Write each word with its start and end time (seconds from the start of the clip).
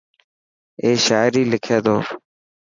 اي 0.81 0.91
شاعري 1.05 1.43
لکي 1.51 1.77
ٿو. 1.85 1.97